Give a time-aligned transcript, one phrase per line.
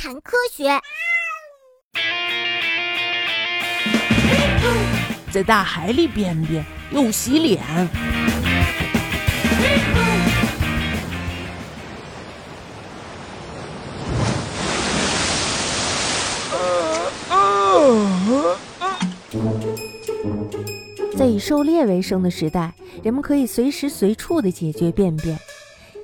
[0.00, 0.64] 谈科学。
[5.30, 7.62] 在大海里便便又洗脸。
[21.14, 22.72] 在以狩猎为生的时代，
[23.02, 25.38] 人们可以随时随处的解决便便，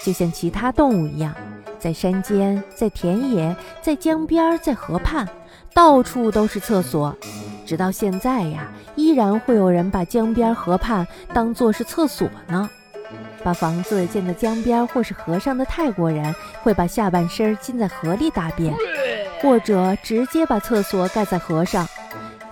[0.00, 1.34] 就像其他动物一样，
[1.82, 5.28] 在山间、在田野、在江边、在河畔，
[5.74, 7.12] 到处都是厕所。
[7.66, 12.70] 直到现在呀，依然会有人把江边、河畔当作是厕所呢。
[13.42, 18.72] 把房子建在江边或是河上的泰国人，会把下半身浸在河里大便，
[19.40, 21.84] 或者直接把厕所盖在河上，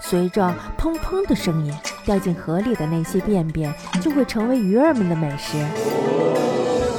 [0.00, 1.72] 随着砰砰的声音。
[2.04, 5.64] 掉进河里的那些便便就会成为鱼儿们的美食。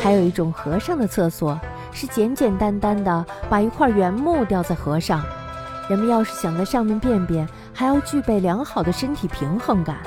[0.01, 1.59] 还有一种河上的厕所，
[1.91, 5.23] 是简简单单的把一块原木吊在河上。
[5.89, 9.97] 人们要是想在上面便便，还要具备良好的身体平衡感，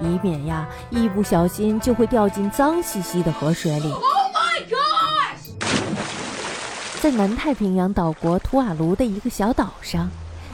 [0.00, 3.94] 以免呀一不小心就会掉进脏兮兮的河水里。
[7.00, 10.10] 在南太平洋岛国图瓦卢的一个小岛上。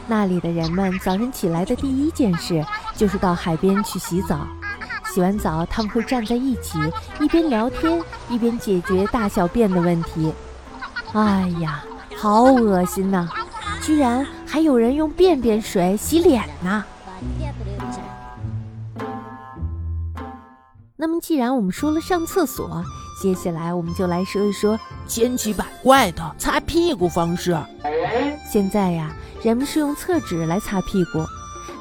[0.07, 4.47] 那里的人们早晨起来的第一件事就是到海边去洗澡。
[5.07, 6.79] 洗完澡，他们会站在一起，
[7.19, 10.33] 一边聊天一边解决大小便的问题。
[11.13, 11.83] 哎呀，
[12.17, 13.29] 好恶心呐！
[13.83, 16.85] 居然还有人用便便水洗脸呢。
[20.97, 22.83] 那么，既然我们说了上厕所，
[23.23, 27.57] 接下来我们就来说一说千奇百怪的擦屁股方式。
[28.51, 29.11] 现在呀，
[29.43, 31.25] 人们是用厕纸来擦屁股，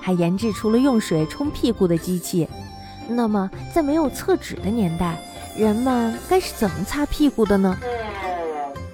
[0.02, 2.48] 还研制出了用水冲屁股的机器。
[3.08, 5.18] 那么，在没有厕纸的年代，
[5.58, 7.76] 人们该是怎么擦屁股的呢？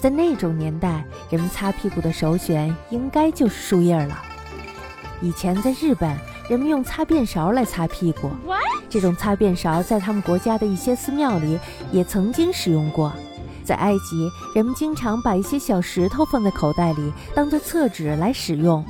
[0.02, 4.20] 在那种年代，人们擦屁股的首选应该就是树叶了。
[5.22, 6.18] 以前在日本，
[6.50, 8.32] 人们用擦便勺来擦屁股，
[8.90, 11.60] 这种擦便勺在他们国家的一些寺庙里
[11.92, 13.14] 也曾经使用过。
[13.64, 18.84] 在埃及，人们经常把一些小石头放在口袋里，当做厕纸来使用。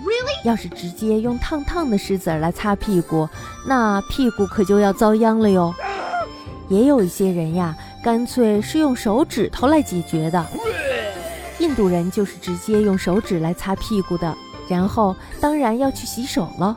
[0.46, 3.28] 要是直接用烫烫的石子来擦屁股，
[3.68, 5.76] 那屁股可就要遭殃了哟。
[6.70, 10.48] 也有一些人呀，干脆是用手指头来解决的。
[11.62, 14.36] 印度人就是直接用手指来擦屁股的，
[14.68, 16.76] 然后当然要去洗手了。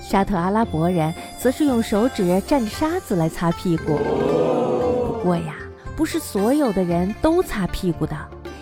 [0.00, 3.98] 沙特阿拉伯人则是用手指蘸着沙子来擦屁股。
[5.06, 5.56] 不过呀。
[5.94, 8.16] 不是所有的人都擦屁股的。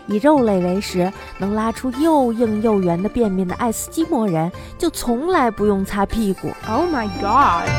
[0.08, 6.48] 以肉类为食，能拉出又硬又圆的便便的爱斯基摩人，就从来不用擦屁股。
[6.68, 7.70] Oh my god！